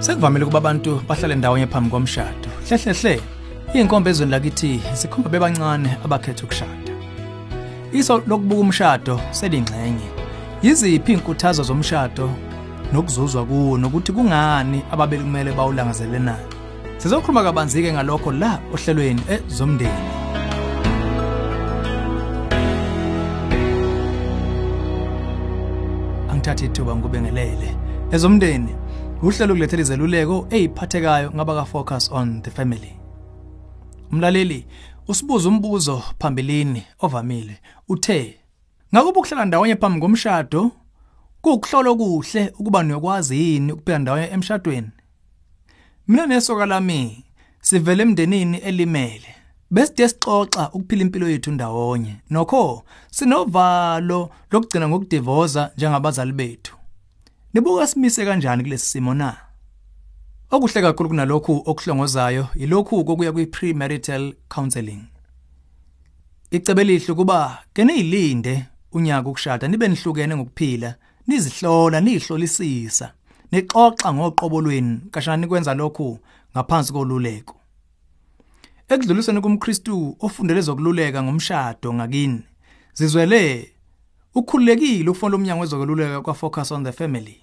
Sekuvamile 0.00 0.44
kuba 0.44 0.58
abantu 0.58 1.02
bahlale 1.08 1.34
ndawonye 1.34 1.66
phambi 1.66 1.90
komshado. 1.90 2.48
Hlehlehle, 2.68 3.20
inkombe 3.74 4.10
ezweni 4.10 4.30
lakithi 4.30 4.80
sikhomba 4.94 5.28
bebancane 5.30 5.96
abakhetha 6.04 6.44
ukushada. 6.44 6.92
Iso 7.92 8.22
lokubuka 8.26 8.60
umshado 8.60 9.20
selingxenye. 9.30 10.08
Yiziphi 10.62 11.12
inkuthazo 11.12 11.62
zomshado 11.62 12.30
nokuzuzwa 12.92 13.44
kuwo 13.44 13.78
nokuthi 13.78 14.12
kungani 14.12 14.82
ababeli 14.90 15.22
kumele 15.22 15.52
bawulangazele 15.52 16.18
na? 16.18 16.36
Sizokhuluma 16.96 17.42
kabanzi 17.42 17.82
ke 17.82 17.92
ngalokho 17.92 18.32
la 18.32 18.58
ohlelweni 18.72 19.22
ezomndeni. 19.28 20.08
Angithathe 26.30 26.66
ithuba 26.66 26.96
ngikubengelele. 26.96 27.76
Ezomndeni 28.12 28.79
uhlelo 29.22 29.54
kulethela 29.54 29.82
izeluleko 29.82 30.46
eziphathekayo 30.50 31.30
ngabaka 31.34 31.64
focus 31.64 32.10
on 32.12 32.42
the 32.42 32.50
family. 32.50 32.96
Umlaleli 34.12 34.66
usibuza 35.08 35.48
umbuzo 35.48 36.02
phambilini 36.18 36.82
ovamile 37.00 37.58
uthe 37.88 38.40
ngakuba 38.94 39.20
ukuhlala 39.20 39.44
ndawonye 39.44 39.76
phambi 39.76 40.00
komshado 40.00 40.70
kukuhlola 41.42 41.90
okuhle 41.90 42.52
ukuba 42.58 42.82
niyokwazi 42.82 43.36
yini 43.36 43.72
ukuphila 43.72 43.98
ndawonye 43.98 44.26
emshadweni. 44.26 44.90
Mina 46.08 46.26
nesoka 46.26 46.66
lami 46.66 47.24
sivele 47.60 48.02
emndenini 48.02 48.56
elimele. 48.56 49.34
Beside 49.70 50.08
sixoxa 50.08 50.70
ukuphila 50.72 51.02
impilo 51.02 51.28
yethu 51.28 51.50
ndawonye. 51.50 52.16
Nokho 52.30 52.84
sinovalo 53.10 54.30
lokugcina 54.50 54.88
ngokudivoza 54.88 55.70
njengabazali 55.76 56.32
bethu. 56.32 56.79
Nibuka 57.54 57.86
simise 57.86 58.24
kanjani 58.24 58.62
kulesi 58.62 58.86
simo 58.86 59.14
na? 59.14 59.36
Okuhle 60.50 60.82
kakhulu 60.82 61.08
kunalokhu 61.08 61.62
okuhlongozayo 61.66 62.48
yilokhu 62.54 63.04
kokuya 63.04 63.32
kwi-premarital 63.32 64.34
counseling. 64.48 65.04
Icebe 66.50 66.84
lihle 66.84 67.14
kuba 67.14 67.58
ke 67.74 67.84
niyilinde 67.84 68.66
unyaka 68.92 69.28
ukushada 69.28 69.68
nibe 69.68 69.88
nihlukene 69.88 70.36
ngokuphila, 70.36 70.94
nizihlola, 71.26 72.00
nihlolisisa, 72.00 73.12
nixoxa 73.52 74.14
ngoqobo 74.14 74.60
lweni, 74.60 75.00
kashani 75.10 75.46
kwenza 75.46 75.74
lokhu 75.74 76.18
ngaphansi 76.54 76.92
koluleko. 76.92 77.56
Ekudlulisweni 78.88 79.40
kumKristu 79.40 80.16
ofundele 80.20 80.60
zokululeka 80.60 81.22
ngomshado 81.22 81.94
ngakini, 81.94 82.42
zizwele 82.94 83.72
ukhululekile 84.34 85.10
ukufona 85.10 85.36
umnyango 85.36 85.60
wezokululeka 85.60 86.20
kwa 86.20 86.34
focus 86.34 86.72
on 86.72 86.84
the 86.84 86.92
family. 86.92 87.40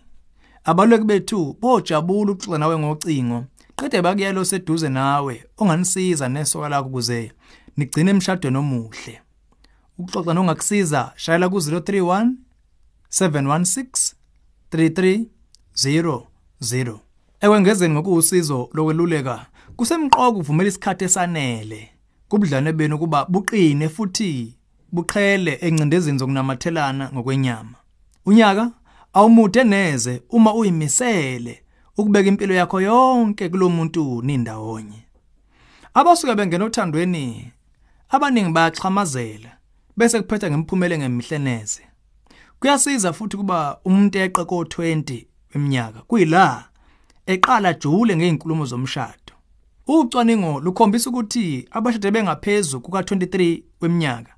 Abaluleki 0.63 1.03
bethu 1.03 1.57
bojabula 1.61 2.31
ukuxoxa 2.31 2.57
nawe 2.57 2.79
ngocingo. 2.79 3.45
Qede 3.75 4.02
bakuyelo 4.02 4.45
seduze 4.45 4.89
nawe 4.89 5.44
onganisiza 5.57 6.29
nesoka 6.29 6.69
lakho 6.69 6.89
kuze 6.89 7.31
nigcine 7.77 8.11
emshadweni 8.11 8.57
omuhle. 8.57 9.21
Ukuxoxa 9.97 10.33
nongakusiza 10.33 11.11
shayela 11.16 11.49
ku 11.49 11.57
031 11.57 12.31
716 13.09 14.13
3300. 14.72 16.97
Ekwengezeni 17.41 17.94
ngokuusizo 17.94 18.69
lokweluleka 18.73 19.45
kusemqoka 19.75 20.27
ukuvumela 20.27 20.69
isikhathi 20.69 21.05
esanele 21.05 21.89
kubudlane 22.29 22.73
benu 22.73 22.99
kuba 22.99 23.25
buqine 23.25 23.89
futhi 23.89 24.56
buqhele 24.91 25.57
encindezini 25.61 26.17
zokunamathelana 26.17 27.09
ngokwenyama. 27.13 27.77
Unyaka 28.25 28.71
awumude 29.13 29.63
neze 29.63 30.21
uma 30.29 30.53
uyimisele 30.53 31.63
ukubeka 31.97 32.29
impilo 32.29 32.53
yakho 32.53 32.81
yonke 32.81 33.49
kulomuntu 33.49 34.21
nindawonye. 34.21 35.03
Abasuke 35.94 36.35
bengena 36.35 36.66
othandweni 36.66 37.52
abaningi 38.09 38.52
bayaxhamazela 38.52 39.57
bese 39.97 40.22
kuphetha 40.22 40.50
ngemiphumela 40.50 40.97
ngemihleneze. 40.97 41.81
Kuyasiza 42.59 43.13
futhi 43.13 43.38
kuba 43.38 43.79
umuntu 43.85 44.19
eqe 44.19 44.45
ko 44.45 44.63
20 44.63 45.25
eminyaka 45.56 46.00
kuyila 46.01 46.69
eqala 47.25 47.73
jule 47.73 48.16
ngeinkulumo 48.17 48.66
zomshado. 48.66 49.33
Ucwaningo 49.88 50.59
lukhombisa 50.59 51.09
ukuthi 51.09 51.67
abashade 51.72 52.12
bengaphezulu 52.12 52.81
kuka 52.81 53.01
23 53.01 53.63
weminyaka 53.81 54.37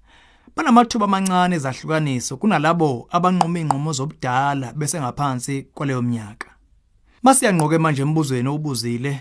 banamathuba 0.60 1.06
amancane 1.06 1.56
ezahlukaniso 1.56 2.38
kunalabo 2.38 3.08
abanqoma 3.16 3.60
ingqomo 3.60 3.92
zobudala 3.94 4.74
bese 4.74 5.00
ngaphansi 5.00 5.68
kwaleyo 5.76 6.02
minyaka. 6.02 6.50
Masiyanqoke 7.24 7.78
manje 7.78 8.02
embuzweni 8.02 8.50
obuzile. 8.50 9.14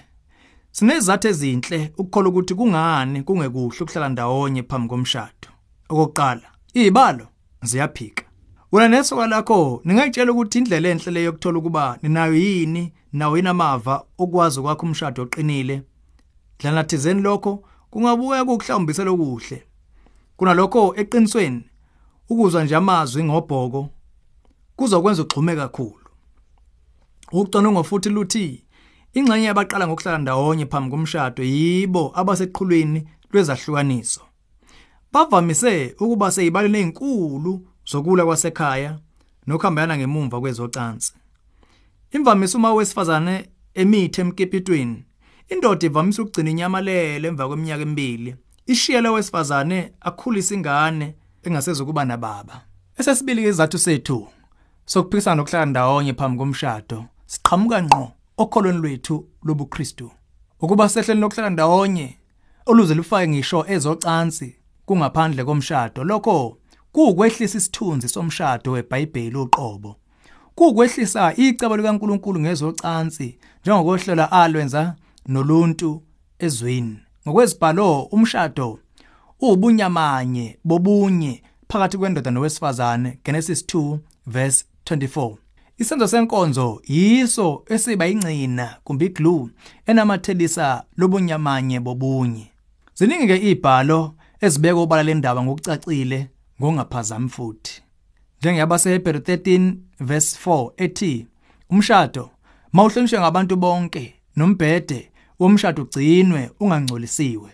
Sinezathu 0.73 1.29
ezinhle 1.29 1.93
ukukholwa 1.99 2.31
ukuthi 2.31 2.55
kungani 2.55 3.23
kungekuhle 3.23 3.79
ukuhlala 3.81 4.09
ndawonye 4.09 4.63
phambi 4.63 4.89
komshado. 4.89 5.49
Okokuqala, 5.89 6.49
izibalo 6.75 7.27
ziyaphika. 7.63 8.25
Wena 8.73 8.89
nesoka 8.89 9.27
lakho 9.27 9.81
ningayitshela 9.85 10.33
ukuthi 10.33 10.59
indlela 10.59 10.89
enhle 10.89 11.13
leyo 11.13 11.27
yokuthola 11.27 11.59
ukuba 11.59 11.99
ninayo 12.03 12.35
yini 12.35 12.93
nawo 13.13 13.37
yinamava 13.37 14.05
okwazi 14.19 14.61
kwakho 14.61 14.87
umshado 14.87 15.23
oqinile. 15.23 15.83
Dlana 16.59 16.85
thizeni 16.85 17.23
lokho 17.23 17.63
kungabuya 17.91 18.45
kukuhlawumbisela 18.45 19.11
okuhle. 19.11 19.68
Kunalokho 20.39 20.95
eqinisweni 20.97 21.63
ukuzwa 22.29 22.65
nje 22.65 22.77
amazwi 22.77 23.25
ngobhoko 23.25 23.89
kuzokwenza 24.77 25.23
ugxume 25.23 25.57
kakhulu. 25.57 26.09
Ukucwaningo 27.33 27.83
futhi 27.85 28.09
luthi 28.09 28.65
ingxenye 29.15 29.47
yabaqala 29.47 29.87
ngokuhlala 29.87 30.19
ndawonye 30.19 30.67
phambi 30.67 30.91
komshado 30.91 31.43
yibo 31.43 32.13
abaseqhulwini 32.15 33.01
lwezahlukaniso. 33.31 34.23
Bavamise 35.13 35.95
ukuba 36.01 36.31
seyibaleni 36.31 36.79
ezinkulu 36.79 37.53
zokula 37.91 38.25
kwasekhaya 38.25 38.99
nokuhambana 39.47 39.97
ngemumva 39.99 40.41
kwezocansi. 40.41 41.13
Imvamisa 42.15 42.59
uma 42.59 42.75
wesifazane 42.75 43.35
emithe 43.75 44.21
emkepitweni 44.23 45.05
indoda 45.49 45.87
ivamise 45.87 46.23
ukugcina 46.23 46.51
inyamalele 46.51 47.29
emva 47.29 47.49
kweminyaka 47.49 47.83
emibili. 47.83 48.37
Ishiyela 48.69 49.13
wesifazane 49.13 49.93
akhulisa 50.01 50.55
ingane 50.55 51.15
engasezokuba 51.43 52.05
nababa. 52.05 52.61
Esesibili 52.99 53.43
izathu 53.49 53.79
sethu 53.79 54.29
sokuphikisana 54.87 55.37
nokuhlala 55.37 55.67
ndawonye 55.67 56.13
phambi 56.15 56.39
komshado 56.39 57.05
siqhamuka 57.27 57.83
ngqo 57.83 58.13
okholweni 58.37 58.79
lwethu 58.79 59.27
lobuKristu. 59.45 60.11
Ukuba 60.61 60.89
sehleli 60.89 61.21
lokuhlala 61.21 61.51
ndawonye 61.51 62.19
oluze 62.67 62.95
lufake 62.95 63.29
ngisho 63.29 63.65
ezocansi 63.69 64.57
kungaphandle 64.87 65.45
komshado. 65.45 66.05
Lokho 66.05 66.59
kuukwehlisa 66.93 67.59
isithunzi 67.59 68.09
somshado 68.09 68.73
weBhayibheli 68.73 69.37
uqobo. 69.37 69.97
Kuukwehlisa 70.55 71.35
icebo 71.37 71.77
likaNkuluNkulu 71.77 72.41
ngezocansi 72.41 73.39
njengokuhlela 73.63 74.33
alwenza 74.33 74.97
noluntu 75.27 76.03
ezweni. 76.39 77.08
Ngokwezibhalo 77.27 78.03
umshado 78.03 78.79
ubunyamanye 79.41 80.59
bobunye 80.65 81.43
phakathi 81.69 81.99
kwendoda 81.99 82.31
nowesifazane 82.31 83.19
Genesis 83.25 83.65
2 83.65 83.99
verse 84.27 84.65
24 84.85 85.37
Isenzo 85.79 86.09
senkonzo 86.09 86.83
yiso 86.85 87.63
esiba 87.67 88.07
ingcina 88.07 88.77
kumbe 88.85 89.07
iglue 89.07 89.51
enamathelisa 89.87 90.85
lobunyamanye 90.97 91.81
bobunye. 91.81 92.47
Ziningi 92.95 93.27
ke 93.27 93.37
ibhalo 93.51 94.15
ezibeka 94.41 94.81
obala 94.81 95.03
lendaba 95.03 95.43
ngokucacile 95.43 96.31
ngokungaphazami 96.61 97.29
futhi. 97.29 97.83
Njengeyabase 98.41 98.91
Hebrew 98.91 99.21
13 99.21 99.75
verse 100.01 100.39
4 100.45 100.71
ethi 100.77 101.27
umshado 101.71 102.31
mawuhlonishwe 102.73 103.21
ngabantu 103.21 103.57
bonke 103.57 104.15
nombhede 104.37 105.11
womshado 105.39 105.83
ugcinwe 105.83 106.51
ungangcolisiwe. 106.61 107.51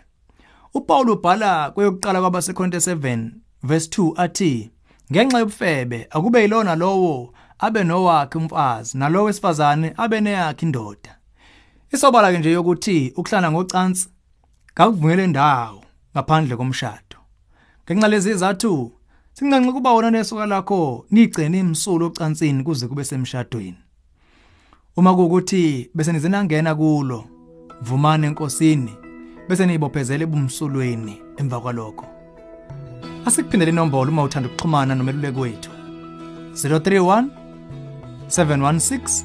uPaul 0.75 1.11
ubhala 1.11 1.71
kweyokuqala 1.71 2.21
kwabaseKorinte 2.21 2.77
7 2.79 3.31
verse 3.63 3.89
2 3.89 4.13
athi 4.17 4.71
ngenxa 5.13 5.39
yobufebe 5.39 6.07
akube 6.11 6.43
yilona 6.43 6.75
lowo 6.75 7.35
abe 7.59 7.85
nowakhe 7.85 8.39
umfazi 8.39 8.99
nalowo 8.99 9.25
wesifazane 9.27 9.93
abe 9.97 10.21
neyakhe 10.21 10.67
indoda. 10.67 11.19
Isobala 11.93 12.33
ke 12.33 12.39
nje 12.39 12.51
yokuthi 12.51 13.13
ukuhlala 13.17 13.51
ngocansi 13.53 14.09
kakuvungele 14.75 15.25
indawo 15.25 15.85
ngaphandle 16.17 16.57
komshado. 16.57 17.19
Ngenxa 17.85 18.09
lezi 18.09 18.31
izathu 18.31 18.93
sincanca 19.33 19.73
kuba 19.73 19.93
wona 19.93 20.11
nesoka 20.11 20.47
lakho 20.47 21.07
nigcene 21.11 21.59
imsulo 21.59 22.07
ocansini 22.07 22.63
kuze 22.65 22.89
kube 22.89 23.05
semshadweni. 23.05 23.79
Uma 24.97 25.15
kuukuthi 25.15 25.91
bese 25.95 26.13
nizenangena 26.13 26.75
kulo 26.75 27.34
vumani 27.87 28.27
enkosini 28.27 28.93
bese 29.49 29.67
niyibophezela 29.67 30.25
ebumsulweni 30.25 31.23
emva 31.37 31.61
kwalokho. 31.61 32.07
Asikuphindele 33.27 33.73
inombolo 33.73 34.11
uma 34.11 34.23
uthanda 34.23 34.49
ukuxhumana 34.49 34.95
nomeluleki 34.95 35.41
wethu. 35.41 35.71
031 36.53 37.25
716 38.29 39.25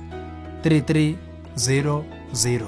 33 0.63 2.65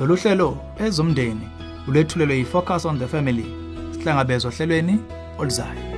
lolu 0.00 0.16
hlelo 0.16 0.58
ezomndeni 0.78 1.48
ulethulelwe 1.88 2.38
yi-focus 2.38 2.84
on 2.84 2.98
the 2.98 3.06
family 3.06 3.46
sihlangabezwa 3.92 4.50
ohlelweni 4.50 4.98
oluzayo 5.38 5.93